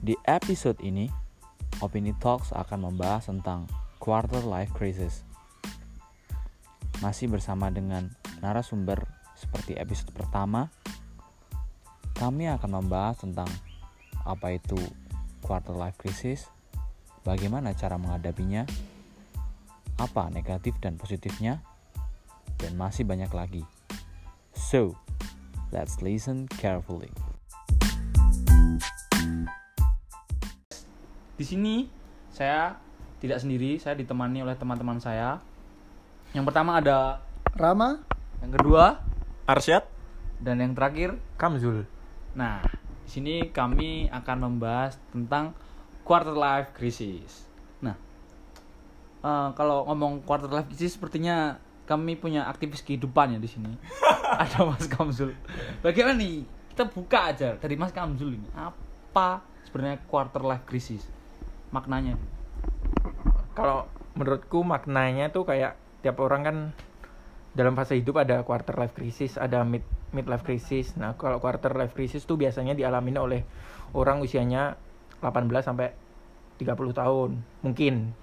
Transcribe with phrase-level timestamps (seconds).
[0.00, 1.12] Di episode ini,
[1.84, 3.68] Opini Talks akan membahas tentang
[4.00, 5.28] quarter life crisis.
[7.04, 8.08] Masih bersama dengan
[8.40, 9.04] narasumber
[9.36, 10.72] seperti episode pertama,
[12.16, 13.52] kami akan membahas tentang
[14.24, 14.80] apa itu
[15.44, 16.48] quarter life crisis,
[17.20, 18.64] bagaimana cara menghadapinya,
[20.00, 21.60] apa negatif dan positifnya,
[22.56, 23.68] dan masih banyak lagi.
[24.56, 24.96] So,
[25.68, 27.12] let's listen carefully.
[31.40, 31.88] Di sini
[32.28, 32.76] saya
[33.16, 35.40] tidak sendiri, saya ditemani oleh teman-teman saya.
[36.36, 37.24] Yang pertama ada
[37.56, 37.96] Rama
[38.44, 39.00] yang kedua
[39.48, 39.88] Arsyad
[40.36, 41.16] dan yang terakhir.
[41.40, 41.88] Kamzul
[42.36, 42.60] Nah,
[43.08, 45.56] di sini kami akan membahas tentang
[46.04, 47.48] quarter life crisis.
[47.80, 47.96] Nah,
[49.24, 51.56] eh, kalau ngomong quarter life crisis, sepertinya
[51.88, 53.72] kami punya aktivis kehidupan ya di sini.
[54.44, 55.32] Ada Mas Kamzul.
[55.80, 56.44] Bagaimana nih?
[56.68, 58.48] Kita buka aja dari Mas Kamzul ini.
[58.52, 61.19] Apa sebenarnya quarter life crisis?
[61.70, 62.18] Maknanya.
[63.54, 66.56] kalau menurutku maknanya tuh kayak tiap orang kan
[67.52, 71.74] dalam fase hidup ada quarter life crisis ada mid mid life crisis nah kalau quarter
[71.74, 73.42] life crisis tuh biasanya dialami oleh
[73.94, 74.78] orang usianya
[75.22, 75.94] 18 sampai
[76.58, 77.30] 30 tahun
[77.66, 78.14] mungkin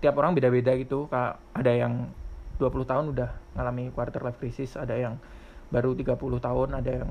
[0.00, 2.10] tiap orang beda-beda gitu Kayak ada yang
[2.58, 5.18] 20 tahun udah ngalami quarter life crisis ada yang
[5.68, 7.10] baru 30 tahun ada yang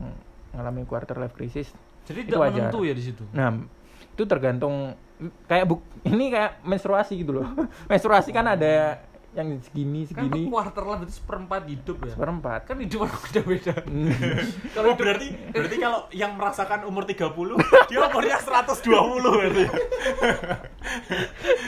[0.51, 1.71] ngalami quarter life crisis
[2.05, 2.53] Jadi Itu tidak wajar.
[2.65, 3.23] menentu ya di situ.
[3.29, 3.61] Nah,
[4.01, 4.97] itu tergantung
[5.45, 7.47] kayak buk ini kayak menstruasi gitu loh.
[7.91, 12.11] menstruasi kan ada yang segini Kan segini quarter life itu seperempat hidup ya.
[12.11, 12.59] seperempat.
[12.67, 13.73] Kan hidup orang beda-beda.
[14.75, 17.31] Kalau berarti berarti kalau yang merasakan umur 30
[17.87, 18.91] dia umurnya 120
[19.23, 19.63] berarti.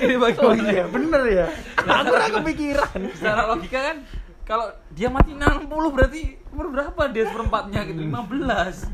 [0.04, 0.60] Ini Oh bagaimana?
[0.68, 1.48] iya, bener ya.
[1.80, 3.00] Aku ora kepikiran.
[3.16, 3.98] secara logika kan
[4.44, 8.92] kalau dia mati 60 berarti umur berapa dia seperempatnya gitu 15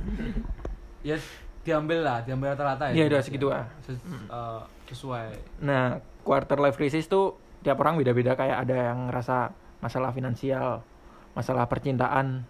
[1.01, 1.17] ya
[1.61, 3.67] diambil lah diambil rata-rata ya Ya udah segitu ah.
[3.83, 5.27] Ses- eh, sesuai
[5.61, 10.81] Nah, quarter life crisis tuh tiap orang beda-beda kayak ada yang ngerasa masalah finansial,
[11.31, 12.43] masalah percintaan,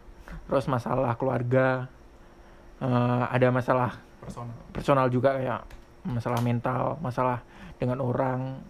[0.45, 1.89] terus masalah keluarga,
[2.79, 4.53] eh, ada masalah Personal.
[4.72, 5.61] personal juga kayak
[6.05, 7.41] masalah mental, masalah
[7.75, 8.61] dengan orang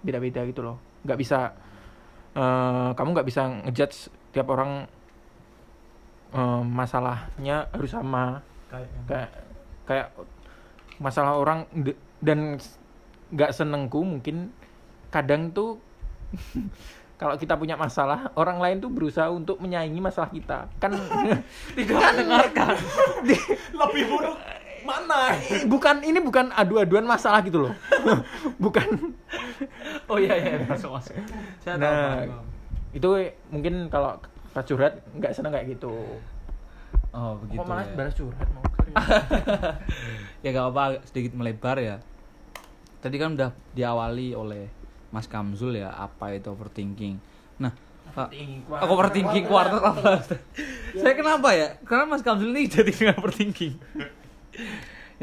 [0.00, 0.76] beda-beda gitu loh.
[1.02, 1.52] Nggak bisa
[2.32, 3.98] eh, kamu nggak bisa ngejudge
[4.30, 4.86] tiap orang
[6.32, 9.30] eh, masalahnya harus sama Kayak kayak
[9.88, 10.12] kayak
[10.98, 12.60] masalah orang d- dan
[13.28, 14.52] nggak senengku mungkin
[15.08, 15.80] kadang tuh
[17.20, 20.68] kalau kita punya masalah orang lain tuh berusaha untuk menyaingi masalah kita.
[20.78, 20.94] Kan
[21.76, 22.76] tidak mendengarkan.
[23.80, 24.36] Lebih buruk
[24.86, 25.34] mana?
[25.66, 27.72] bukan ini bukan adu-aduan masalah gitu loh.
[28.56, 29.16] Bukan.
[30.06, 31.12] Oh iya iya masuk masuk.
[31.58, 32.44] Saya tahu Nah, paham.
[32.94, 33.08] itu
[33.50, 34.16] mungkin kalau
[34.48, 35.92] pas curhat nggak seneng kayak gitu.
[37.10, 37.94] Oh begitu kok malah ya.
[37.96, 38.64] balas curhat mau
[40.44, 41.96] ya gak apa sedikit melebar ya.
[42.98, 44.70] Tadi kan udah diawali oleh
[45.14, 47.16] Mas Kamzul ya apa itu overthinking.
[47.62, 47.72] Nah
[48.12, 49.78] aku overthinking quarter.
[49.78, 50.24] apa
[51.00, 51.78] saya kenapa ya?
[51.86, 53.74] Karena Mas Kamzul ini jadi dengan overthinking.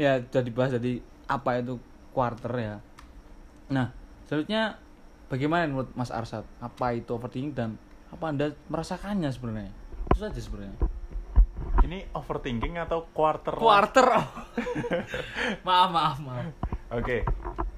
[0.00, 1.78] Ya jadi bahas jadi apa itu
[2.16, 2.74] quarter ya.
[3.70, 3.92] Nah
[4.26, 4.80] selanjutnya
[5.28, 7.70] bagaimana menurut Mas Arsad apa itu overthinking dan
[8.10, 9.72] apa anda merasakannya sebenarnya?
[10.10, 10.95] Itu saja sebenarnya
[11.86, 13.54] Ini overthinking atau quarter?
[13.54, 13.62] life?
[13.62, 14.06] quarter
[15.66, 16.50] maaf maaf maaf
[16.90, 17.22] Oke.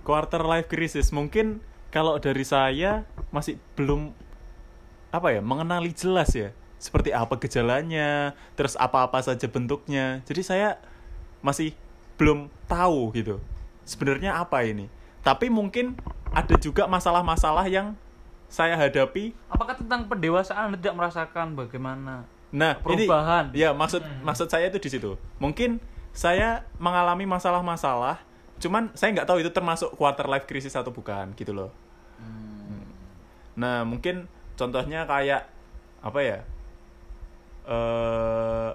[0.01, 1.61] Quarter life crisis mungkin
[1.93, 4.17] kalau dari saya masih belum
[5.13, 6.57] apa ya, mengenali jelas ya.
[6.81, 10.25] Seperti apa gejalanya, terus apa-apa saja bentuknya.
[10.25, 10.81] Jadi saya
[11.45, 11.77] masih
[12.17, 13.45] belum tahu gitu.
[13.85, 14.89] Sebenarnya apa ini?
[15.21, 16.01] Tapi mungkin
[16.33, 17.93] ada juga masalah-masalah yang
[18.49, 22.25] saya hadapi Apakah tentang pendewasaan tidak merasakan bagaimana?
[22.49, 23.53] Nah, Perubahan.
[23.53, 25.11] ini ya maksud maksud saya itu di situ.
[25.37, 25.77] Mungkin
[26.11, 28.19] saya mengalami masalah-masalah,
[28.57, 31.69] cuman saya nggak tahu itu termasuk quarter life crisis atau bukan gitu loh.
[32.17, 32.89] Hmm.
[33.55, 35.45] Nah, mungkin contohnya kayak
[36.01, 36.39] apa ya?
[37.69, 38.71] eh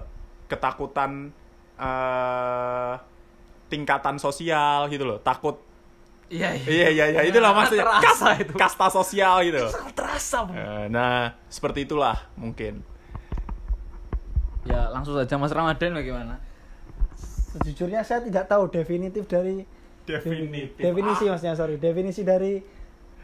[0.46, 1.34] ketakutan
[1.74, 2.94] eh
[3.66, 5.18] tingkatan sosial gitu loh.
[5.18, 5.58] Takut
[6.24, 8.52] Iya Iya iya iya itulah maksudnya Terasa kas- itu.
[8.56, 9.60] kasta sosial gitu.
[9.92, 10.46] Terasa.
[10.48, 12.80] Eh, Nah, seperti itulah mungkin.
[14.64, 16.40] Ya langsung saja Mas Ramadan bagaimana?
[17.54, 19.62] Sejujurnya saya tidak tahu definitif dari
[20.04, 20.76] Definitif.
[20.76, 22.60] definisi maksudnya sorry definisi dari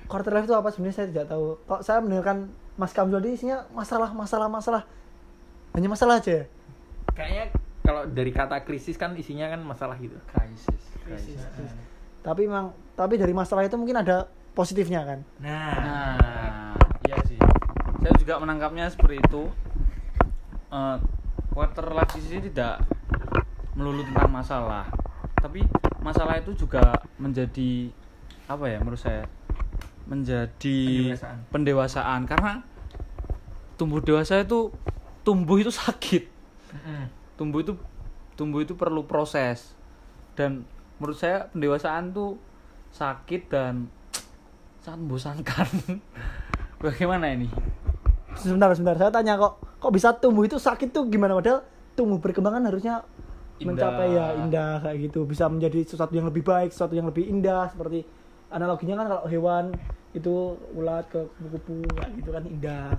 [0.09, 1.61] quarter life itu apa sebenarnya saya tidak tahu.
[1.69, 2.49] Kok saya mendengarkan
[2.81, 4.83] Mas Kamzul ini isinya masalah masalah masalah
[5.77, 6.41] hanya masalah aja.
[6.41, 6.45] ya?
[7.13, 7.45] kayaknya
[7.85, 10.83] kalau dari kata krisis kan isinya kan masalah gitu Krisis.
[11.05, 11.73] Krisis, krisis.
[12.25, 15.21] Tapi memang tapi dari masalah itu mungkin ada positifnya kan.
[15.37, 17.37] nah Nah, iya sih.
[18.01, 19.43] Saya juga menangkapnya seperti itu.
[20.71, 20.97] Eh,
[21.61, 22.81] quarter life crisis ini tidak
[23.77, 24.89] melulu tentang masalah,
[25.37, 25.61] tapi
[26.01, 27.93] masalah itu juga menjadi
[28.49, 29.29] apa ya menurut saya
[30.09, 31.39] menjadi Pendewasaan.
[31.53, 32.21] pendewasaan.
[32.25, 32.65] Karena
[33.77, 34.73] tumbuh dewasa itu
[35.21, 36.33] tumbuh itu sakit.
[37.37, 37.77] Tumbuh itu
[38.41, 39.77] tumbuh itu perlu proses.
[40.33, 40.65] Dan
[40.97, 42.41] menurut saya pendewasaan tuh
[42.97, 43.93] sakit dan
[44.81, 45.69] sangat membosankan.
[46.83, 47.53] Bagaimana ini?
[48.33, 48.97] Sebentar sebentar.
[48.97, 51.33] Saya tanya kok kok bisa tumbuh itu sakit tuh gimana?
[51.35, 51.65] Padahal
[51.97, 53.03] tumbuh berkembangan harusnya
[53.61, 53.67] Indah.
[53.73, 55.25] mencapai ya indah kayak gitu.
[55.25, 58.05] Bisa menjadi sesuatu yang lebih baik sesuatu yang lebih indah seperti
[58.53, 59.65] analoginya kan kalau hewan
[60.11, 62.93] itu ulat ke kupu-kupu kayak gitu kan indah.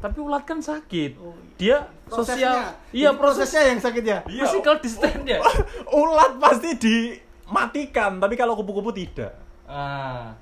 [0.00, 1.16] Tapi ulat kan sakit.
[1.60, 4.18] Dia sosial iya proses prosesnya yang sakit ya?
[4.26, 4.42] Iya.
[4.48, 5.38] physical distance ya
[6.02, 9.36] Ulat pasti dimatikan, tapi kalau kupu-kupu tidak.
[9.68, 10.34] ah.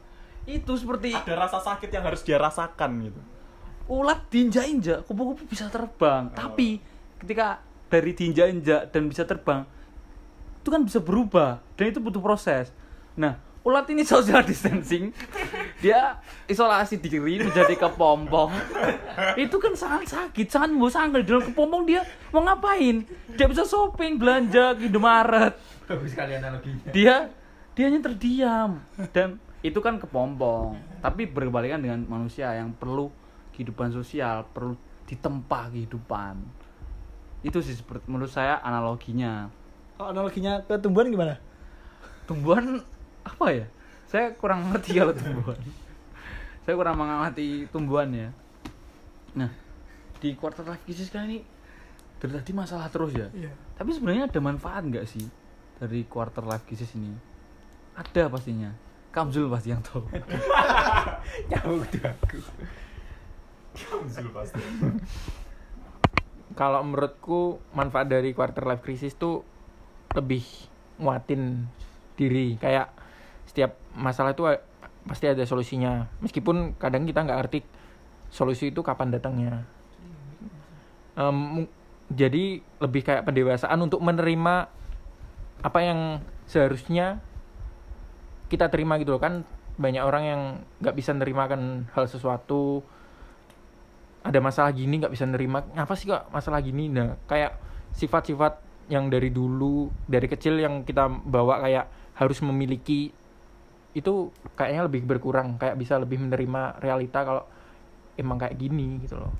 [0.42, 3.20] Itu seperti Ada rasa sakit yang harus dia rasakan gitu.
[3.92, 6.32] Ulat diinjak-injak kupu-kupu bisa terbang.
[6.32, 6.80] Tapi
[7.20, 7.60] ketika
[7.92, 9.68] dari diinjak-injak dan bisa terbang
[10.64, 12.72] itu kan bisa berubah dan itu butuh proses.
[13.20, 15.12] Nah ulat ini social distancing.
[15.84, 16.16] Dia
[16.48, 18.48] isolasi diri menjadi kepompong.
[19.36, 22.00] Itu kan sangat sakit sangat di dalam kepompong dia
[22.32, 23.04] mau ngapain?
[23.36, 25.52] Dia bisa shopping belanja ke Indomaret.
[25.84, 26.88] Bagus sekali analoginya.
[26.94, 27.28] Dia
[27.76, 28.80] dia hanya terdiam.
[29.12, 30.78] Dan itu kan kepompong.
[31.02, 33.21] Tapi berbalikan dengan manusia yang perlu
[33.52, 34.74] kehidupan sosial perlu
[35.06, 36.40] ditempa kehidupan.
[37.44, 39.52] Itu sih seperti menurut saya analoginya.
[39.98, 41.36] Kalau analoginya ke tumbuhan gimana?
[42.24, 42.80] Tumbuhan
[43.22, 43.66] apa ya?
[44.08, 45.60] Saya kurang ngerti kalau tumbuhan.
[46.64, 48.28] Saya kurang mengamati tumbuhan ya.
[49.36, 49.50] Nah
[50.22, 51.38] di quarter life crisis kali ini
[52.22, 53.26] dari tadi masalah terus ya.
[53.34, 53.50] Iya.
[53.74, 55.26] tapi sebenarnya ada manfaat nggak sih
[55.82, 57.10] dari quarter life crisis ini?
[57.98, 58.70] Ada pastinya.
[59.10, 60.06] Kamzul pasti yang tahu.
[61.52, 62.38] Tuh aku
[66.58, 69.40] kalau menurutku manfaat dari quarter life crisis tuh
[70.12, 70.44] lebih
[71.00, 71.64] nguatin
[72.14, 72.60] diri.
[72.60, 72.92] Kayak
[73.48, 74.60] setiap masalah itu a-
[75.08, 76.08] pasti ada solusinya.
[76.20, 77.58] Meskipun kadang kita nggak ngerti
[78.28, 79.64] solusi itu kapan datangnya.
[81.16, 81.72] Mu-
[82.12, 84.68] jadi lebih kayak pendewasaan untuk menerima
[85.64, 87.24] apa yang seharusnya
[88.52, 89.22] kita terima gitu loh.
[89.22, 89.48] Kan
[89.80, 90.42] banyak orang yang
[90.84, 92.84] nggak bisa nerimakan hal sesuatu
[94.22, 96.86] ada masalah gini nggak bisa nerima apa sih kok masalah gini?
[96.86, 97.58] Nah kayak
[97.98, 101.86] sifat-sifat yang dari dulu dari kecil yang kita bawa kayak
[102.18, 103.10] harus memiliki
[103.92, 107.44] itu kayaknya lebih berkurang kayak bisa lebih menerima realita kalau
[108.16, 109.32] emang kayak gini gitu loh.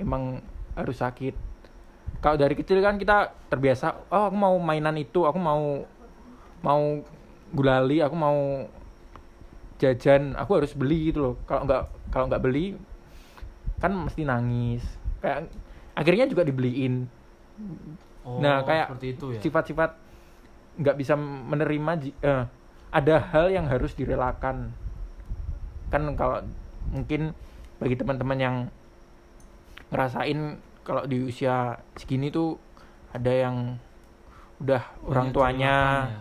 [0.00, 0.40] Emang
[0.78, 1.34] harus sakit.
[2.20, 5.84] Kalau dari kecil kan kita terbiasa oh aku mau mainan itu aku mau
[6.60, 6.82] mau
[7.50, 8.68] gulali aku mau
[9.80, 11.34] jajan aku harus beli gitu loh.
[11.44, 11.82] Kalau nggak
[12.14, 12.76] kalau nggak beli
[13.80, 14.84] kan mesti nangis.
[15.24, 15.48] Kayak
[15.96, 17.08] akhirnya juga dibeliin.
[18.24, 19.40] Nah, kayak seperti itu ya?
[19.40, 19.90] sifat-sifat
[20.80, 21.92] nggak bisa menerima
[22.22, 22.44] eh,
[22.92, 24.70] ada hal yang harus direlakan.
[25.90, 26.44] Kan kalau
[26.92, 27.32] mungkin
[27.80, 28.56] bagi teman-teman yang
[29.90, 32.56] ngerasain kalau di usia segini tuh
[33.10, 33.76] ada yang
[34.60, 35.74] udah orang Banyak tuanya
[36.06, 36.20] ya.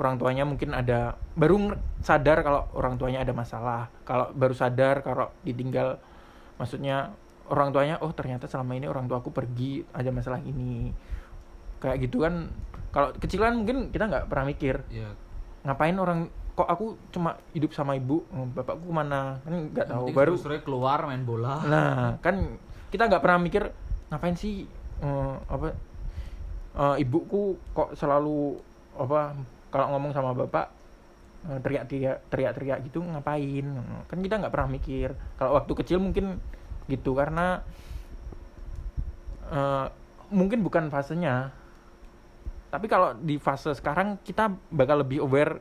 [0.00, 3.92] orang tuanya mungkin ada baru sadar kalau orang tuanya ada masalah.
[4.06, 6.00] Kalau baru sadar kalau ditinggal
[6.60, 7.16] maksudnya
[7.48, 10.92] orang tuanya oh ternyata selama ini orang tuaku pergi ada masalah ini.
[11.80, 12.52] Kayak gitu kan
[12.92, 15.08] kalau kecilan mungkin kita nggak pernah mikir ya
[15.64, 18.20] ngapain orang kok aku cuma hidup sama ibu
[18.52, 19.40] bapakku ke mana?
[19.40, 21.64] Kan nggak tahu baru keluar main bola.
[21.64, 22.60] Nah kan
[22.92, 23.72] kita nggak pernah mikir
[24.12, 24.68] ngapain sih
[25.00, 25.72] eh, apa
[26.76, 28.60] eh, ibuku kok selalu
[28.98, 29.32] apa
[29.70, 30.79] kalau ngomong sama bapak
[31.40, 33.66] teriak-teriak teriak-teriak gitu ngapain?
[34.06, 35.16] Kan kita nggak pernah mikir.
[35.40, 36.36] Kalau waktu kecil mungkin
[36.86, 37.64] gitu karena
[39.48, 39.86] eh,
[40.30, 41.50] mungkin bukan fasenya.
[42.70, 45.58] Tapi kalau di fase sekarang kita bakal lebih aware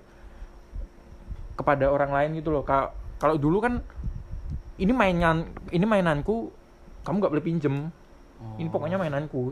[1.57, 2.61] kepada orang lain gitu loh.
[2.61, 3.81] Ka- kalau dulu kan
[4.79, 6.53] ini mainan ini mainanku
[7.03, 7.75] kamu nggak boleh pinjem.
[8.55, 8.71] Ini Oh.
[8.71, 9.51] pokoknya mainanku.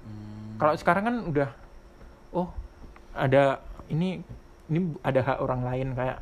[0.00, 0.56] Hmm.
[0.56, 1.48] kalau sekarang kan udah
[2.32, 2.48] oh
[3.12, 4.24] ada ini
[4.70, 6.18] ini ada hak orang lain kayak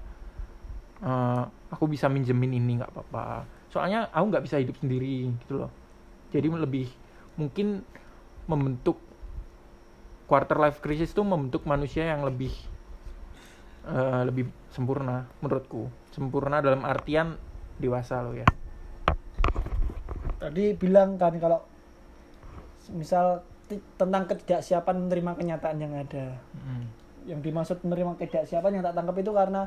[1.05, 3.45] eh, aku bisa minjemin ini nggak apa-apa.
[3.69, 5.71] Soalnya aku nggak bisa hidup sendiri gitu loh.
[6.33, 6.89] Jadi lebih
[7.37, 7.85] mungkin
[8.49, 8.97] membentuk
[10.29, 12.53] quarter life crisis itu membentuk manusia yang lebih
[13.85, 15.93] eh, lebih sempurna menurutku.
[16.13, 17.37] Sempurna dalam artian
[17.77, 18.49] dewasa loh ya.
[20.39, 21.61] Tadi bilang kan kalau
[22.95, 23.45] misal
[24.01, 26.41] tentang ketidaksiapan menerima kenyataan yang ada.
[27.29, 29.63] Yang dimaksud menerima ketidaksiapan yang tak tangkap itu karena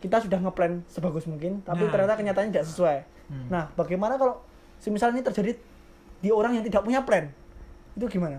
[0.00, 1.92] kita sudah ngeplan sebagus mungkin tapi Nah.
[1.92, 3.48] ternyata kenyataannya tidak sesuai Hmm.
[3.48, 4.40] nah bagaimana kalau
[4.76, 5.56] semisal ini terjadi
[6.20, 7.28] di orang yang tidak punya plan
[7.92, 8.36] itu gimana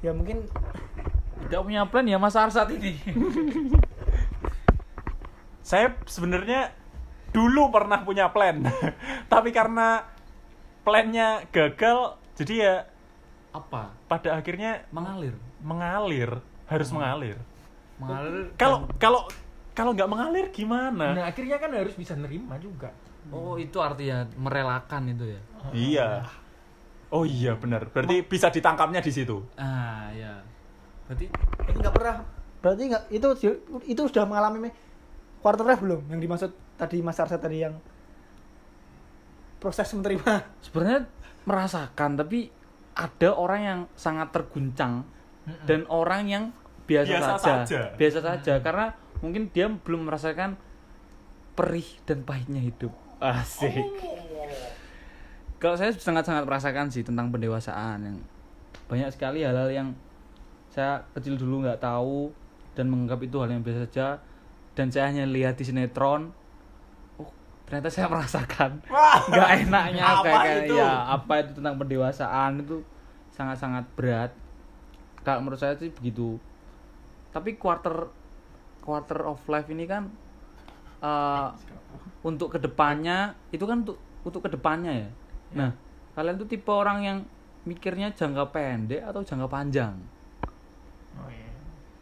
[0.00, 0.44] ya mungkin
[1.44, 2.96] Gak punya plan ya Mas Arsat ini.
[5.60, 6.72] Saya sebenarnya
[7.32, 8.60] dulu pernah punya plan,
[9.32, 10.04] tapi karena
[10.84, 12.74] plannya gagal, jadi ya
[13.50, 13.92] Apa?
[14.06, 15.34] pada akhirnya Mengalir.
[15.60, 16.30] mengalir,
[16.64, 17.36] harus mengalir.
[17.98, 18.50] Mengalir.
[18.58, 19.26] Kalau kalau
[19.74, 21.18] kalau nggak mengalir gimana?
[21.18, 22.94] Nah, akhirnya kan harus bisa nerima juga.
[23.32, 25.40] Oh, itu artinya merelakan itu ya.
[25.72, 26.08] Iya.
[27.14, 27.88] Oh iya benar.
[27.90, 29.42] Berarti bisa ditangkapnya di situ.
[29.56, 30.42] Ah, ya.
[31.08, 32.16] Berarti Berarti nggak pernah.
[32.60, 33.28] Berarti nggak itu
[33.88, 34.70] itu sudah mengalami
[35.40, 36.02] quarter life belum?
[36.10, 37.74] Yang dimaksud tadi Mas Arsa tadi yang
[39.62, 40.60] proses menerima.
[40.64, 41.08] sebenarnya
[41.48, 42.52] merasakan tapi
[42.94, 45.02] ada orang yang sangat terguncang
[45.68, 46.44] dan orang yang
[46.84, 47.54] biasa, Biasa saja.
[47.64, 47.80] saja.
[47.96, 48.86] biasa saja karena
[49.18, 50.54] mungkin dia belum merasakan
[51.54, 52.92] perih dan pahitnya hidup.
[53.18, 53.72] Asik.
[55.56, 58.16] Kalau saya sangat-sangat merasakan sih tentang pendewasaan yang
[58.84, 59.88] banyak sekali hal-hal yang
[60.68, 62.28] saya kecil dulu nggak tahu
[62.76, 64.20] dan menganggap itu hal yang biasa saja
[64.74, 66.28] dan saya hanya lihat di sinetron
[67.16, 67.30] oh
[67.64, 68.82] ternyata saya merasakan.
[69.30, 70.74] Nggak enaknya Apa kayak kayak itu?
[70.76, 72.76] ya apa itu tentang pendewasaan itu
[73.30, 74.30] sangat-sangat berat.
[75.22, 76.36] Kalau menurut saya sih begitu
[77.34, 78.06] tapi quarter
[78.80, 80.06] quarter of life ini kan
[81.00, 81.48] eh,
[82.22, 85.10] untuk ke depannya itu kan untuk untuk ke depannya ya
[85.52, 85.70] nah
[86.14, 87.18] kalian tuh tipe orang yang
[87.64, 89.94] mikirnya jangka pendek atau jangka panjang
[91.14, 91.50] Oh iya.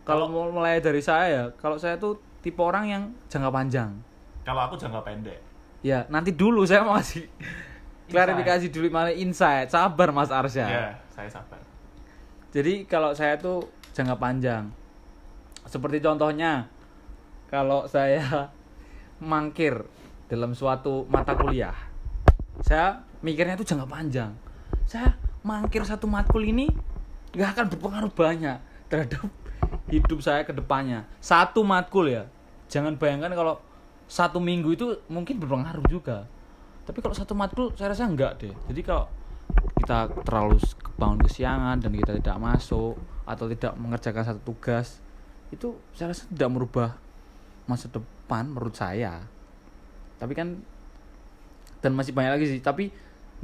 [0.05, 3.91] kalau mau mulai dari saya ya kalau saya tuh tipe orang yang jangka panjang
[4.43, 5.39] Kalau aku jangka pendek.
[5.81, 7.29] ya nanti dulu saya mau kasih
[8.07, 11.57] klarifikasi dulu mana insight sabar mas Arsya Ya, saya sabar.
[12.53, 14.69] Jadi kalau saya tuh jangka panjang.
[15.73, 16.69] Seperti contohnya
[17.49, 18.53] kalau saya
[19.33, 19.89] mangkir
[20.29, 21.73] dalam suatu mata kuliah.
[22.61, 24.37] Saya mikirnya itu jangka panjang.
[24.85, 26.69] Saya mangkir satu matkul ini
[27.33, 28.61] nggak akan berpengaruh banyak
[28.93, 29.25] terhadap
[29.95, 31.09] hidup saya ke depannya.
[31.25, 32.29] Satu matkul ya.
[32.69, 33.57] Jangan bayangkan kalau
[34.05, 36.29] satu minggu itu mungkin berpengaruh juga.
[36.85, 38.53] Tapi kalau satu matkul saya rasa enggak deh.
[38.69, 39.09] Jadi kalau
[39.81, 40.61] kita terlalu
[41.01, 45.02] bangun kesiangan dan kita tidak masuk atau tidak mengerjakan satu tugas
[45.53, 46.97] itu saya rasa tidak merubah
[47.69, 49.23] masa depan menurut saya.
[50.17, 50.59] Tapi kan
[51.85, 52.61] dan masih banyak lagi sih.
[52.65, 52.89] Tapi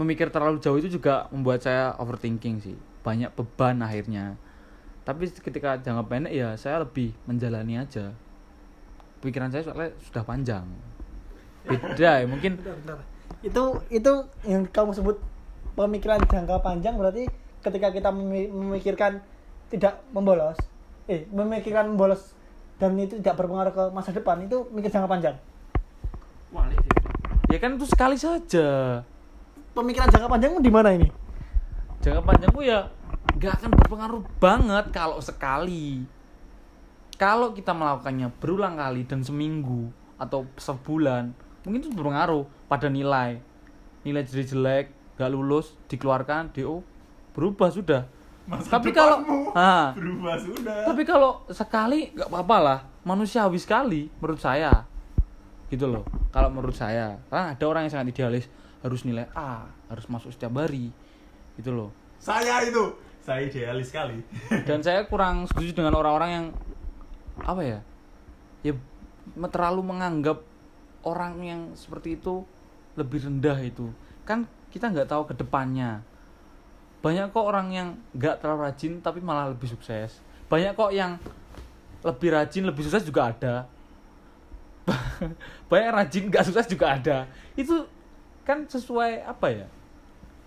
[0.01, 2.77] memikir terlalu jauh itu juga membuat saya overthinking sih.
[3.05, 4.35] Banyak beban akhirnya.
[5.05, 8.17] Tapi ketika jangka pendek ya saya lebih menjalani aja.
[9.21, 10.65] Pikiran saya soalnya sudah panjang.
[11.69, 12.57] Beda ya mungkin.
[13.45, 14.13] Itu itu
[14.49, 15.21] yang kamu sebut
[15.77, 17.31] pemikiran jangka panjang berarti
[17.63, 19.19] ketika kita memi- memikirkan
[19.69, 20.57] tidak membolos,
[21.09, 22.37] eh memikirkan membolos
[22.77, 25.37] dan itu tidak berpengaruh ke masa depan itu mikir jangka panjang.
[27.49, 29.01] ya kan itu sekali saja.
[29.73, 31.09] Pemikiran jangka panjang di mana ini?
[31.99, 32.87] jangka panjangku ya
[33.35, 36.07] nggak akan berpengaruh banget kalau sekali.
[37.19, 41.35] Kalau kita melakukannya berulang kali dan seminggu atau sebulan
[41.67, 43.43] mungkin itu berpengaruh pada nilai.
[44.07, 46.87] Nilai jadi jelek nggak lulus dikeluarkan do
[47.35, 48.07] berubah sudah
[48.49, 49.21] Masa tapi kalau
[49.53, 50.89] ah, berubah sudah.
[50.89, 52.79] tapi kalau sekali nggak apa-apa lah.
[53.05, 54.89] Manusiawi sekali menurut saya.
[55.69, 57.21] Gitu loh kalau menurut saya.
[57.29, 58.49] Karena ada orang yang sangat idealis
[58.81, 60.89] harus nilai A harus masuk setiap hari.
[61.61, 61.93] Gitu loh.
[62.17, 62.89] Saya itu,
[63.21, 64.17] saya idealis sekali.
[64.69, 66.47] dan saya kurang setuju dengan orang-orang yang
[67.45, 67.79] apa ya
[68.67, 68.75] ya
[69.53, 70.43] terlalu menganggap
[71.05, 72.49] orang yang seperti itu
[72.97, 73.93] lebih rendah itu.
[74.25, 76.01] Kan kita nggak tahu ke depannya
[76.99, 80.19] banyak kok orang yang nggak terlalu rajin tapi malah lebih sukses.
[80.51, 81.15] Banyak kok yang
[82.03, 83.55] lebih rajin lebih sukses juga ada.
[85.71, 87.31] Banyak rajin nggak sukses juga ada.
[87.55, 87.87] Itu
[88.43, 89.67] kan sesuai apa ya?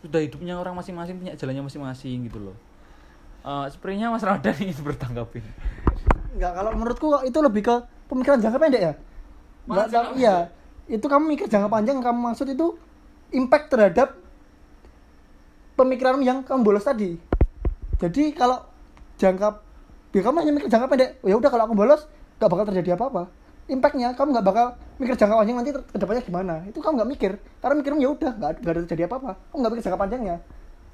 [0.04, 2.58] Sudah hidupnya orang masing-masing punya jalannya masing-masing gitu loh.
[3.42, 5.46] Eh, sepertinya Mas Radan ingin bertanggapin.
[6.38, 7.76] Enggak, kalau menurutku itu lebih ke
[8.12, 8.94] pemikiran jangka pendek ya.
[9.66, 10.36] Jangka iya.
[10.92, 12.76] Itu kamu mikir jangka panjang kamu maksud itu
[13.32, 14.21] impact terhadap
[15.82, 17.18] pemikiran yang kamu bolos tadi.
[17.98, 18.62] Jadi kalau
[19.18, 19.62] jangka
[20.14, 22.02] ya kamu hanya mikir jangka pendek, "Oh, ya udah kalau aku bolos
[22.38, 23.24] nggak bakal terjadi apa-apa.
[23.70, 24.66] Impactnya kamu nggak bakal
[24.98, 26.54] mikir jangka panjang nanti ke depannya gimana.
[26.66, 27.32] Itu kamu nggak mikir.
[27.62, 29.32] Karena mikirmu ya udah nggak ada terjadi apa-apa.
[29.54, 30.36] Kamu nggak mikir jangka panjangnya.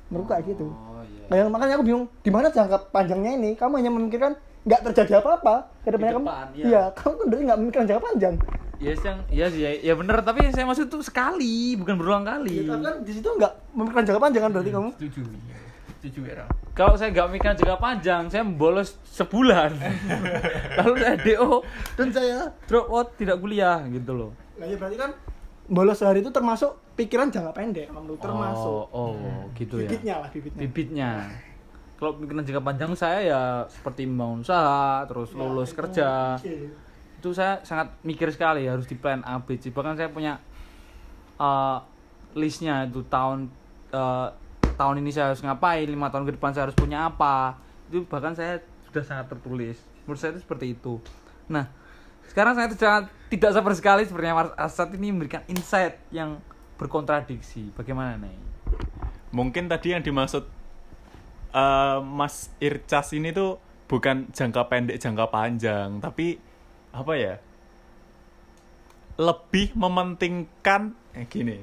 [0.07, 0.67] Menurutku kayak gitu.
[0.71, 4.81] oh iya Nah, makanya aku bingung di mana jangka panjangnya ini kamu hanya memikirkan nggak
[4.91, 5.55] terjadi apa-apa.
[5.81, 6.65] Ke depannya kamu depan, iya.
[6.67, 8.35] iya kamu kan dari nggak memikirkan jangka panjang.
[8.77, 10.17] Ya yang ya sih ya, ya bener.
[10.21, 12.67] Tapi yang saya maksud tuh sekali bukan berulang kali.
[12.67, 14.89] Ya, tapi kan di situ nggak memikirkan jangka panjang kan berarti kamu?
[14.99, 15.21] Setuju.
[15.23, 15.57] iya.
[15.97, 16.45] Setuju Era.
[16.77, 19.71] kalau saya nggak mikir jangka panjang saya bolos sebulan.
[20.77, 21.65] Lalu saya do
[21.97, 22.37] dan saya
[22.69, 24.31] drop out tidak kuliah gitu loh.
[24.61, 25.11] Nah ya berarti kan
[25.65, 28.93] bolos sehari itu termasuk pikiran jangka pendek menurut termasuk.
[28.93, 29.89] Oh, oh gitu ya.
[29.89, 30.59] Bibitnya lah bibitnya.
[30.61, 31.09] Bibitnya
[31.97, 36.37] kalau pemikiran jangka panjang saya ya seperti membangun usaha terus lulus kerja.
[37.17, 39.73] itu saya sangat mikir sekali harus di plan A B C.
[39.73, 40.37] Bahkan saya punya
[41.41, 41.77] eh,
[42.37, 43.49] listnya itu tahun
[43.89, 44.27] eh,
[44.77, 47.57] tahun ini saya harus ngapain lima tahun ke depan saya harus punya apa.
[47.89, 49.81] Itu bahkan saya sudah sangat tertulis.
[50.05, 51.01] Menurut saya itu seperti itu.
[51.49, 51.65] Nah
[52.29, 56.37] sekarang saya itu sangat tidak sabar sekali sebenarnya Mas Asad ini memberikan insight yang
[56.77, 57.73] berkontradiksi.
[57.73, 58.37] Bagaimana nih
[59.33, 60.56] Mungkin tadi yang dimaksud
[61.51, 66.39] eh, Mas Ircas ini tuh bukan jangka pendek, jangka panjang, tapi
[66.91, 67.35] apa ya?
[69.17, 71.57] Lebih mementingkan eh, gini.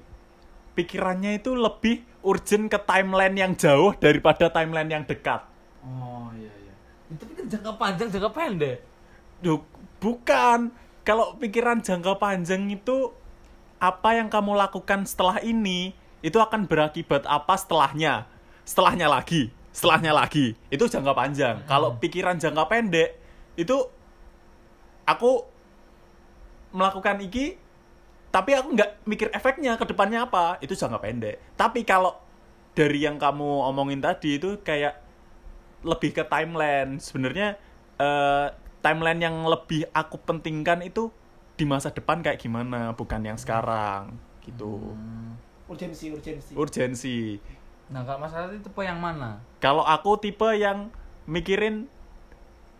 [0.75, 5.45] Pikirannya itu lebih urgent ke timeline yang jauh daripada timeline yang dekat.
[5.85, 6.75] oh iya iya
[7.13, 8.79] itu kan jangka panjang jangka pendek
[9.45, 9.61] Duh,
[10.01, 10.73] bukan.
[11.05, 13.13] Kalau pikiran jangka panjang itu
[13.77, 15.93] apa yang kamu lakukan setelah ini
[16.25, 18.25] itu akan berakibat apa setelahnya.
[18.65, 20.55] Setelahnya lagi, setelahnya lagi.
[20.71, 21.67] Itu jangka panjang.
[21.67, 23.19] Kalau pikiran jangka pendek
[23.59, 23.75] itu
[25.03, 25.43] aku
[26.75, 27.59] melakukan iki
[28.35, 30.63] tapi aku nggak mikir efeknya ke depannya apa.
[30.63, 31.59] Itu jangka pendek.
[31.59, 32.15] Tapi kalau
[32.75, 34.95] dari yang kamu omongin tadi itu kayak
[35.83, 37.03] lebih ke timeline.
[37.03, 37.59] Sebenarnya
[37.99, 38.47] eh,
[38.79, 41.11] timeline yang lebih aku pentingkan itu
[41.55, 44.95] di masa depan kayak gimana, bukan yang sekarang gitu.
[45.65, 47.17] urgensi urgensi Urgensi.
[47.87, 50.89] Nah kalau masalah itu tipe yang mana Kalau aku tipe yang
[51.25, 51.89] mikirin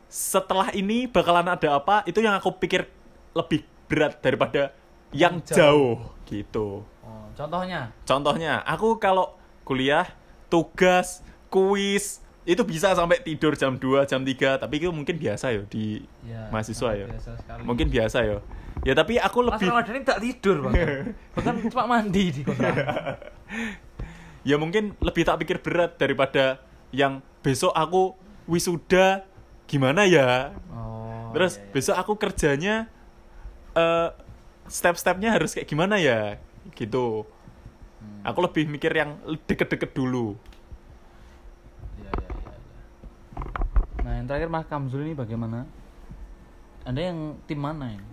[0.07, 2.87] setelah ini bakalan ada apa, itu yang aku pikir
[3.33, 4.71] lebih berat daripada
[5.11, 6.87] yang jauh gitu.
[7.03, 10.07] oh, contohnya Contohnya, aku kalau kuliah,
[10.47, 11.19] tugas,
[11.49, 16.05] kuis, itu bisa sampai tidur jam 2, jam 3, tapi itu mungkin biasa ya di
[16.23, 17.07] Ya, mahasiswa ya.
[17.09, 17.61] biasa sekali.
[17.65, 18.39] Mungkin biasa ya.
[18.85, 23.17] Ya tapi aku Mas lebih Ramadan ini tak tidur bahkan bahkan cuma mandi di kontrakan
[24.45, 26.61] ya mungkin lebih tak pikir berat daripada
[26.93, 29.25] yang besok aku wisuda
[29.65, 30.53] gimana ya.
[30.71, 31.73] oh, Terus iya, iya.
[31.73, 32.77] besok aku kerjanya
[33.75, 34.09] eh
[34.69, 36.37] step-stepnya harus kayak gimana ya
[36.77, 37.25] gitu.
[38.01, 38.21] Hmm.
[38.25, 39.17] Aku lebih mikir yang
[39.49, 40.37] deket-deket dulu.
[42.01, 42.59] Iya, iya, iya, iya.
[44.05, 45.69] Nah, yang terakhir Mas Kamzul ini bagaimana?
[46.85, 48.13] Anda yang tim mana ini?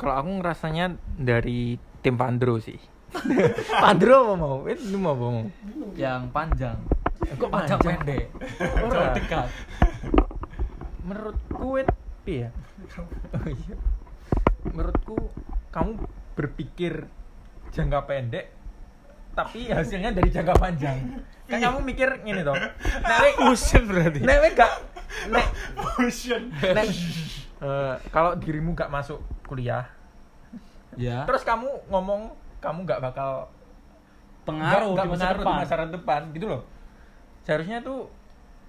[0.00, 2.80] Kalau aku ngerasanya dari tim Pandro sih.
[3.82, 4.56] Pandro apa mau?
[4.68, 5.44] Ini mau apa mau?
[5.96, 6.78] Yang panjang.
[7.38, 8.24] Kok Panjang pendek.
[8.84, 9.12] Ora.
[9.16, 9.48] Dekat.
[11.04, 12.50] Menurutku itu ya.
[13.34, 13.76] Oh iya.
[14.68, 15.16] Menurutku
[15.72, 15.90] kamu
[16.36, 17.08] berpikir
[17.72, 18.46] jangka pendek
[19.32, 21.22] tapi hasilnya dari jangka panjang.
[21.46, 22.58] Kan kamu mikir gini toh.
[23.08, 24.18] Nek Fusion berarti.
[24.20, 24.72] nek gak
[25.30, 25.46] nek
[25.94, 26.50] Fusion.
[26.52, 26.86] nek
[27.62, 29.86] eh, kalau dirimu gak masuk kuliah,
[30.98, 31.22] Ya.
[31.24, 33.46] terus kamu ngomong kamu gak bakal
[34.42, 35.44] pengaruh nggak di masa depan.
[35.44, 36.62] di masa depan gitu loh.
[37.44, 38.08] Seharusnya tuh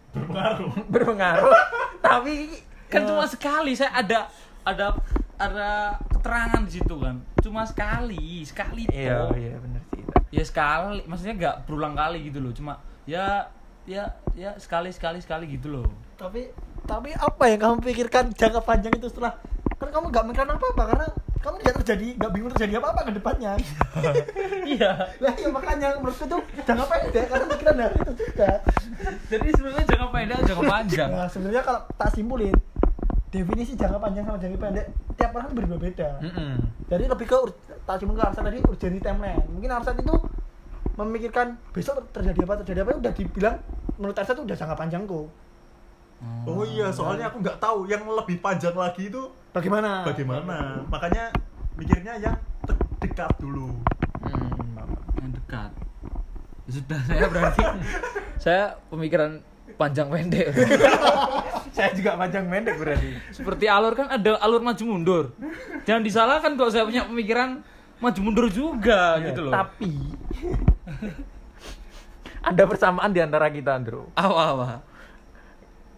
[0.09, 0.71] Berpengaruh.
[0.93, 1.53] berpengaruh
[1.99, 2.49] tapi
[2.89, 4.25] Kan eh, cuma sekali saya ada
[4.65, 4.89] ada
[5.37, 7.21] ada keterangan di situ kan.
[7.39, 9.37] Cuma sekali, sekali Iya, toh.
[9.37, 10.01] iya benar sih.
[10.33, 12.49] Ya sekali, maksudnya nggak berulang kali gitu loh.
[12.49, 13.45] Cuma ya
[13.85, 15.87] ya ya sekali sekali sekali gitu loh.
[16.13, 16.49] tapi
[16.83, 19.37] tapi apa yang kamu pikirkan jangka panjang itu setelah
[19.77, 21.07] kan kamu nggak mikirkan apa apa karena
[21.39, 23.51] kamu tidak terjadi nggak bingung terjadi apa apa ke depannya
[24.69, 24.91] Iya.
[25.17, 28.49] lah ya makanya menurutku tuh jangka pendek karena mikiran dari itu juga
[29.25, 31.09] Jadi sebenarnya jangka pendek jangka panjang.
[31.09, 32.55] nah sebenarnya kalau tak simpulin
[33.29, 36.53] definisi jangka panjang sama jangka pendek tiap orang berbeda-beda Mm-mm.
[36.85, 37.37] jadi lebih ke
[37.83, 40.15] tak cuma ke Arsad tadi urgensi timeline mungkin Arsad itu
[40.93, 43.55] memikirkan besok terjadi apa terjadi apa udah dibilang
[43.95, 45.27] menurut Arsad itu udah jangka panjang kok
[46.43, 50.03] Oh iya, soalnya aku nggak tahu yang lebih panjang lagi itu bagaimana?
[50.03, 50.83] bagaimana.
[50.91, 51.31] Makanya
[51.79, 52.35] mikirnya yang
[52.99, 53.71] dekat dulu.
[54.27, 54.75] Hmm,
[55.23, 55.71] yang dekat.
[56.67, 57.61] Ya sudah saya berarti
[58.35, 59.39] saya pemikiran
[59.79, 60.51] panjang pendek.
[61.69, 63.15] Saya juga panjang pendek berarti.
[63.31, 65.25] seperti alur kan ada alur maju mundur.
[65.87, 67.63] Jangan disalahkan kalau saya punya pemikiran
[68.03, 69.53] maju mundur juga gitu loh.
[69.55, 69.87] Tapi
[72.51, 74.11] ada persamaan di antara kita, Andro.
[74.11, 74.67] apa apa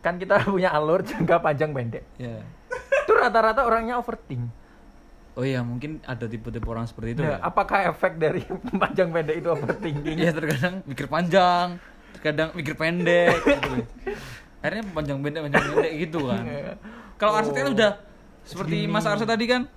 [0.02, 2.04] Kan kita punya alur jangka panjang pendek.
[2.16, 2.42] ya
[3.02, 4.50] Itu rata-rata orangnya overthink.
[5.32, 8.44] oh iya mungkin ada tipe-tipe orang seperti itu Nah, ya apakah efek dari
[8.82, 10.18] panjang pendek itu overthinking?
[10.18, 11.80] Iya terkadang mikir panjang
[12.12, 13.72] terkadang mikir pendek gitu
[14.60, 16.74] akhirnya panjang pendek panjang pendek gitu kan Iya.
[17.16, 17.72] kalau kan Oh.
[17.72, 17.92] udah
[18.44, 18.76] seperti.
[18.86, 19.72] Mas Arset tadi kan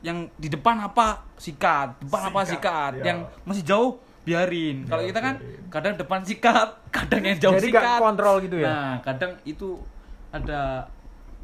[0.00, 3.04] yang di depan apa sikat depan apa Sikat, sikat ya.
[3.04, 5.34] yang masih jauh biarin kalau Ya, kita kan
[5.68, 8.66] kadang depan sikat kadang yang jauh Jadi nggak sikat kontrol gitu ya?
[8.66, 9.80] nah kadang itu
[10.28, 10.86] ada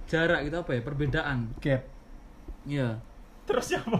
[0.06, 1.82] jarak gitu apa ya perbedaan gap
[2.62, 2.88] iya
[3.42, 3.98] Terus siapa?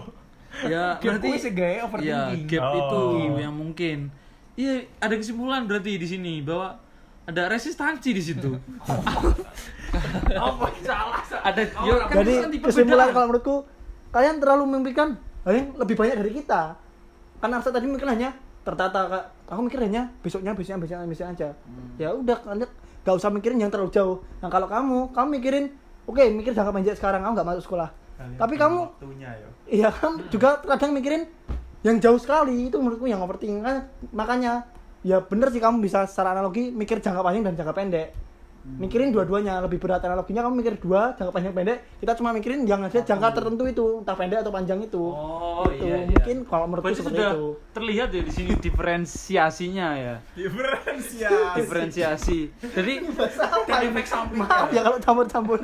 [0.63, 2.45] ya Gap berarti kuwi sih, gaya ya overthinking.
[2.47, 2.75] gap Oh.
[2.77, 3.01] itu
[3.37, 3.99] yang mungkin
[4.53, 6.81] Iya, ada kesimpulan berarti di sini bahwa
[7.23, 8.57] ada resistansi di situ.
[10.33, 11.21] Apa salah?
[11.43, 13.55] ada ya, kan Jadi kan kesimpulan kalau menurutku
[14.09, 15.09] kalian terlalu memikirkan
[15.43, 16.73] hal yang lebih banyak dari kita.
[17.37, 18.33] Kan Arsa tadi mikir hanya
[18.67, 19.23] tertata Kak.
[19.55, 21.49] Aku mikir hanya besoknya besoknya besoknya besoknya aja.
[21.63, 21.87] Hmm.
[21.95, 22.67] Ya udah kalian
[23.07, 24.19] gak usah mikirin yang terlalu jauh.
[24.43, 25.65] Nah kalau kamu, kamu mikirin
[26.03, 27.89] oke mikir jangka pendek sekarang kamu nggak masuk sekolah.
[28.17, 29.47] Tapi kamu waktunya ya.
[29.67, 31.29] Iya kan juga kadang mikirin
[31.85, 34.65] yang jauh sekali itu menurutku yang overthinking kan makanya
[35.05, 38.07] ya bener sih kamu bisa secara analogi mikir jangka panjang dan jangka pendek
[38.67, 42.83] mikirin dua-duanya lebih berat analoginya kamu mikir dua jangka panjang pendek kita cuma mikirin yang
[42.83, 45.83] ada jangka tertentu itu entah pendek atau panjang itu Oh, Gitu.
[45.83, 46.11] iya, iya.
[46.11, 50.15] mungkin kalau menurutku Berarti seperti sudah itu terlihat ya di sini diferensiasinya ya.
[50.33, 51.55] Diferensiasi.
[51.55, 52.39] Diferensiasi.
[52.61, 52.93] Jadi
[53.63, 54.37] Dan efek samping.
[54.37, 55.59] maaf ya kalau campur-campur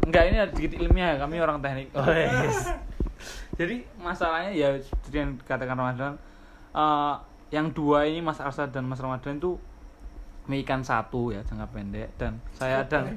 [0.00, 1.90] enggak ini ada sedikit ilmiah ya, kami orang teknik.
[1.92, 2.72] Oh, yes.
[3.52, 6.12] Jadi masalahnya ya seperti yang dikatakan Ramadan
[6.72, 7.14] eh,
[7.50, 9.58] yang dua ini Mas Arsa dan Mas Ramadan itu
[10.50, 12.10] memikirkan satu ya jangka pendek.
[12.18, 13.14] Dan saya dan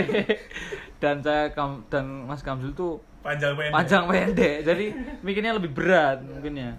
[1.02, 3.74] dan saya Kam- dan Mas Kamzul tuh Panjang pendek.
[3.76, 4.56] panjang pendek.
[4.64, 4.86] Jadi
[5.20, 6.72] mikirnya lebih berat mungkin ya.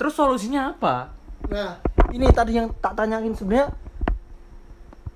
[0.00, 1.12] Terus solusinya apa?
[1.52, 1.76] Nah
[2.10, 3.68] ini tadi yang tak tanyain sebenarnya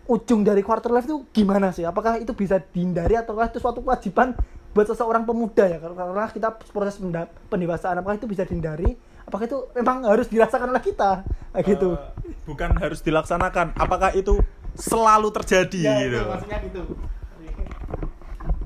[0.04, 1.88] ujung dari quarter life itu gimana sih?
[1.88, 4.36] Apakah itu bisa dihindari ataukah itu suatu kewajiban
[4.76, 5.80] buat seseorang pemuda ya?
[5.80, 7.00] Karena kita proses
[7.48, 12.12] pendewasaan apakah itu bisa dihindari apakah itu memang harus dirasakan oleh kita kayak gitu Eh,
[12.44, 13.78] bukan harus dilaksanakan.
[13.78, 14.42] Apakah itu
[14.74, 16.18] selalu terjadi Ya, gitu?
[16.20, 16.82] itu maksudnya gitu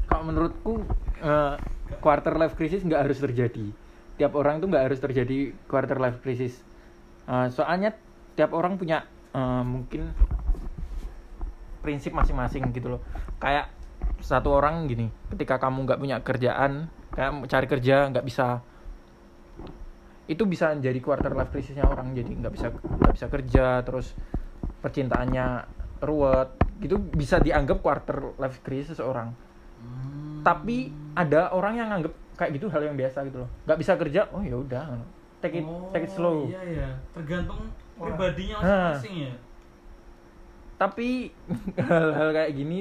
[0.09, 0.73] Kalau menurutku
[1.21, 1.55] eh,
[2.01, 3.67] quarter life crisis nggak harus terjadi.
[4.19, 6.59] Tiap orang itu nggak harus terjadi quarter life crisis.
[7.29, 7.93] Eh, soalnya
[8.35, 9.05] tiap orang punya
[9.37, 10.11] eh, mungkin
[11.83, 13.01] prinsip masing-masing gitu loh.
[13.39, 13.71] Kayak
[14.19, 18.59] satu orang gini, ketika kamu nggak punya kerjaan, kayak cari kerja nggak bisa,
[20.29, 22.13] itu bisa jadi quarter life crisisnya orang.
[22.13, 24.13] Jadi nggak bisa nggak bisa kerja, terus
[24.85, 25.65] percintaannya
[26.05, 29.33] ruwet, gitu bisa dianggap quarter life crisis orang.
[30.45, 33.51] Tapi ada orang yang nganggep kayak gitu hal yang biasa gitu loh.
[33.67, 34.85] Nggak bisa kerja oh ya udah
[35.43, 36.47] take it take it slow.
[36.51, 38.95] iya ya tergantung pribadinya Hah.
[38.95, 39.35] masing-masing ya.
[40.79, 41.09] Tapi
[41.89, 42.79] hal-hal kayak gini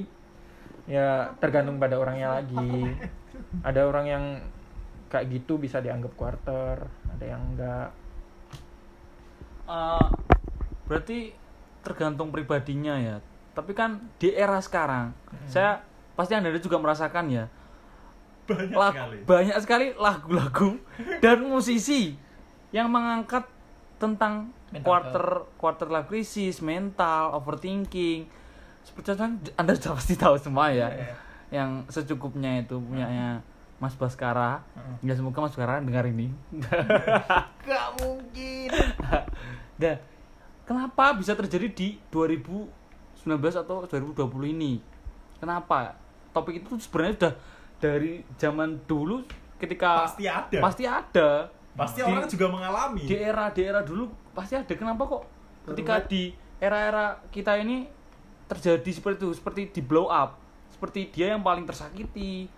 [0.85, 2.93] ya tergantung pada orangnya lagi.
[3.61, 4.23] Ada orang yang
[5.07, 7.89] kayak gitu bisa dianggap quarter ada yang enggak?
[9.67, 10.07] Eh,
[10.87, 11.35] berarti
[11.83, 13.17] tergantung pribadinya ya.
[13.55, 15.17] Tapi kan di era sekarang
[15.49, 15.81] saya
[16.13, 17.45] pasti anda juga merasakan ya.
[18.47, 19.17] Banyak sekali.
[19.27, 20.79] banyak sekali lagu-lagu
[21.19, 22.15] dan musisi
[22.71, 23.43] yang mengangkat
[23.99, 28.27] tentang Mental quarter quarter life crisis, mental, overthinking.
[28.83, 29.15] Seperti
[29.55, 30.91] Anda sudah pasti tahu semua ya.
[30.91, 31.15] Iya,
[31.51, 33.39] Yang secukupnya itu punyanya
[33.77, 34.65] Mas Baskara.
[34.73, 35.11] Heeh.
[35.11, 36.33] Ya semoga Mas Baskara dengar ini.
[37.67, 38.69] gak mungkin
[39.81, 40.01] Dan
[40.65, 42.71] kenapa bisa terjadi di 2019
[43.53, 44.81] atau 2020 ini?
[45.37, 45.93] Kenapa?
[46.33, 47.33] Topik itu sebenarnya sudah
[47.77, 49.21] dari zaman dulu
[49.61, 50.59] ketika Pasti ada.
[50.61, 51.29] Pasti ada.
[51.77, 53.05] Pasti Di- orang juga mengalami.
[53.05, 54.73] Di era di era dulu pasti ada.
[54.73, 55.23] Kenapa kok
[55.69, 57.85] ketika di era-era kita ini
[58.49, 60.41] terjadi seperti itu, seperti di blow up,
[60.73, 62.49] seperti dia yang paling tersakiti.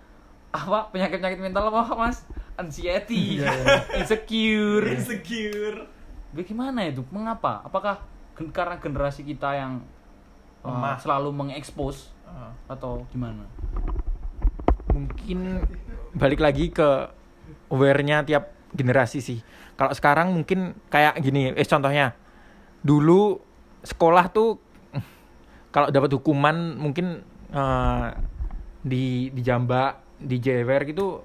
[0.50, 2.26] Apa penyakit-penyakit mental apa Mas?
[2.58, 3.40] Anxiety,
[3.98, 4.84] insecure.
[4.84, 5.86] Insecure.
[6.34, 7.00] Bagaimana itu?
[7.08, 7.64] Mengapa?
[7.64, 8.02] Apakah
[8.36, 9.80] gen- karena generasi kita yang
[10.60, 11.00] uh, Lemah.
[11.00, 13.46] selalu mengekspos uh, atau gimana?
[14.90, 15.62] mungkin
[16.18, 16.88] balik lagi ke
[17.70, 19.38] aware-nya tiap generasi sih.
[19.78, 22.12] Kalau sekarang mungkin kayak gini, eh contohnya
[22.82, 23.38] dulu
[23.86, 24.58] sekolah tuh
[25.70, 27.22] kalau dapat hukuman mungkin
[27.54, 28.08] eh,
[28.82, 31.24] di di jambak, di jewer gitu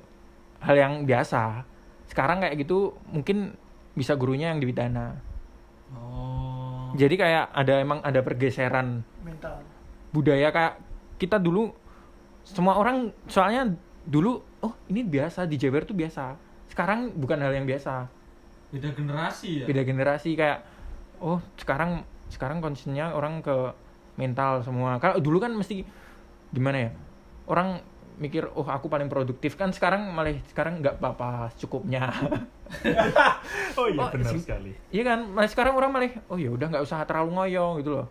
[0.64, 1.68] hal yang biasa.
[2.08, 3.54] Sekarang kayak gitu mungkin
[3.94, 5.20] bisa gurunya yang dipidana.
[5.94, 6.96] Oh.
[6.96, 9.76] Jadi kayak ada emang ada pergeseran mental
[10.16, 10.80] budaya kayak
[11.20, 11.76] kita dulu
[12.48, 13.76] semua orang soalnya
[14.08, 16.40] dulu oh ini biasa di Jewer tuh biasa
[16.72, 18.08] sekarang bukan hal yang biasa
[18.72, 19.66] Beda generasi ya.
[19.68, 20.64] beda generasi kayak
[21.20, 23.76] oh sekarang sekarang concernnya orang ke
[24.16, 25.84] mental semua kalau dulu kan mesti
[26.56, 26.92] gimana ya
[27.52, 27.84] orang
[28.16, 32.08] mikir oh aku paling produktif kan sekarang malah sekarang nggak apa-apa cukupnya
[33.78, 34.42] Oh iya Oh, benar sih.
[34.42, 34.72] sekali.
[34.90, 38.08] iya kan malah sekarang orang malah oh ya udah nggak usah terlalu ngoyo gitu loh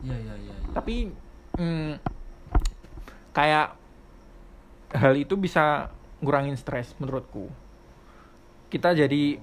[0.00, 0.54] Iya iya iya.
[0.56, 0.72] iya.
[0.72, 1.12] tapi
[1.54, 1.92] hmm,
[3.30, 3.76] kayak
[4.90, 7.50] hal itu bisa ngurangin stres menurutku
[8.68, 9.36] kita jadi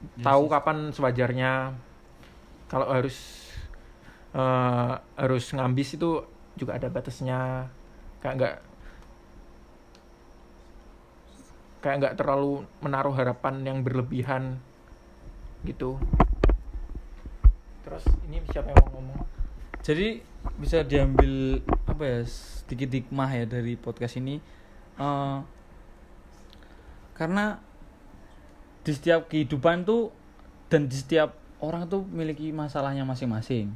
[0.00, 0.50] Iya tahu sih.
[0.50, 1.52] kapan sewajarnya
[2.66, 3.16] kalau harus
[4.32, 6.24] eh, harus ngambis itu
[6.60, 7.72] juga ada batasnya
[8.20, 8.56] kayak nggak
[11.80, 14.60] kayak nggak terlalu menaruh harapan yang berlebihan
[15.64, 15.96] gitu
[17.80, 19.24] terus ini siapa yang mau ngomong
[19.80, 20.20] Jadi
[20.60, 24.36] bisa diambil apa ya sedikit hikmah ya dari podcast ini.
[25.00, 25.38] Eh,
[27.16, 27.56] karena
[28.84, 30.12] di setiap kehidupan tuh
[30.68, 31.32] dan di setiap
[31.64, 33.72] orang tuh memiliki masalahnya masing-masing.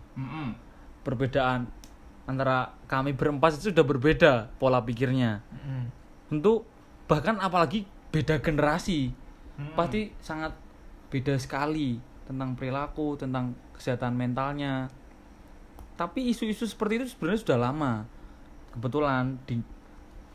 [1.05, 1.73] Perbedaan
[2.25, 5.45] antara kami berempat itu sudah berbeda pola pikirnya.
[5.53, 5.87] Mm.
[6.33, 6.65] Tentu
[7.05, 9.13] bahkan apalagi beda generasi.
[9.79, 10.51] Pasti sangat
[11.15, 14.91] beda sekali tentang perilaku, tentang kesehatan mentalnya.
[15.95, 17.93] Tapi isu-isu seperti itu sebenarnya sudah lama.
[18.75, 19.63] Kebetulan di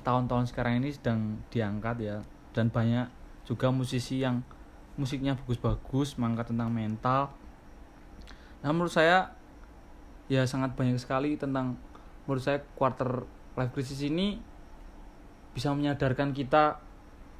[0.07, 2.23] tahun-tahun sekarang ini sedang diangkat ya
[2.55, 3.11] dan banyak
[3.43, 4.39] juga musisi yang
[4.95, 7.21] musiknya bagus-bagus mengangkat tentang mental.
[8.59, 9.38] Nah, menurut saya
[10.29, 11.75] ya sangat banyak sekali tentang
[12.29, 13.25] menurut saya quarter
[13.57, 14.37] life crisis ini
[15.57, 16.77] bisa menyadarkan kita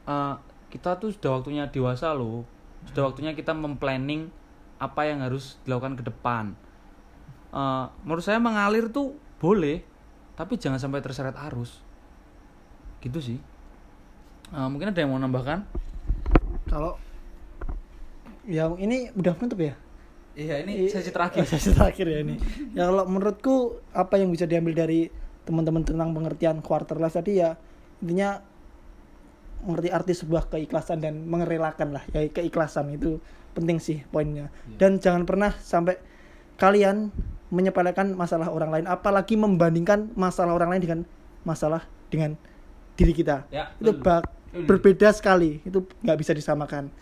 [0.10, 0.36] eh,
[0.74, 2.46] kita tuh sudah waktunya dewasa loh.
[2.90, 4.34] Sudah waktunya kita memplanning
[4.82, 6.58] apa yang harus dilakukan ke depan.
[7.54, 9.86] Eh, menurut saya mengalir tuh boleh
[10.34, 11.86] tapi jangan sampai terseret arus.
[13.06, 13.40] Gitu sih.
[14.50, 15.62] Eh, mungkin ada yang mau nambahkan?
[16.66, 16.98] Kalau
[18.50, 19.78] yang ini udah menutup ya?
[20.38, 21.46] Iya ini sesi terakhir.
[21.52, 22.36] Sesi terakhir ya ini.
[22.76, 25.10] Ya kalau menurutku apa yang bisa diambil dari
[25.48, 27.58] teman-teman tentang pengertian quarter life tadi ya
[28.00, 28.40] intinya
[29.66, 32.04] mengerti arti sebuah keikhlasan dan mengerelakan lah.
[32.16, 33.20] Ya keikhlasan itu
[33.58, 34.54] penting sih poinnya.
[34.80, 36.00] Dan jangan pernah sampai
[36.56, 37.12] kalian
[37.50, 41.00] menyepelekan masalah orang lain apalagi membandingkan masalah orang lain dengan
[41.44, 42.38] masalah dengan
[42.94, 43.50] diri kita.
[43.50, 45.60] Ya, itu bak- berbeda sekali.
[45.66, 46.94] Itu nggak bisa disamakan.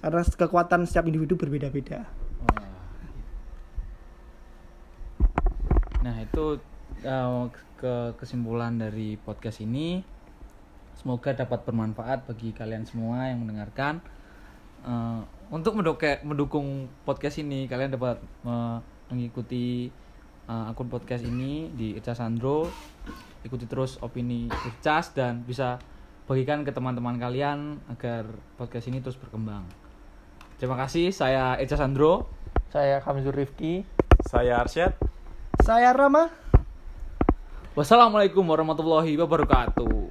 [0.00, 2.19] Karena kekuatan setiap individu berbeda-beda
[6.10, 6.58] Nah itu
[7.06, 7.46] uh,
[7.78, 10.02] ke kesimpulan dari podcast ini.
[10.98, 14.02] Semoga dapat bermanfaat bagi kalian semua yang mendengarkan.
[14.82, 15.22] Uh,
[15.54, 19.86] untuk mendoke- mendukung podcast ini, kalian dapat uh, mengikuti
[20.50, 22.66] uh, akun podcast ini di Irca Sandro.
[23.46, 25.78] Ikuti terus opini Ircas dan bisa
[26.26, 28.26] bagikan ke teman-teman kalian agar
[28.58, 29.62] podcast ini terus berkembang.
[30.58, 32.26] Terima kasih, saya Irca Sandro.
[32.70, 33.82] saya Kamzur Rifki
[34.30, 34.94] Saya Arsyad.
[35.70, 36.26] Saya Rama
[37.78, 40.10] Wassalamualaikum warahmatullahi wabarakatuh.